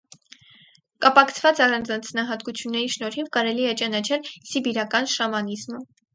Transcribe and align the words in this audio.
Կապակցված 1.05 1.61
առանձնահատկությունների 1.65 2.91
շնորհիվ 2.95 3.29
կարելի 3.39 3.69
է 3.75 3.77
ճանաչել 3.83 4.27
սիբիրական 4.33 5.13
շամանիզմը։ 5.15 5.85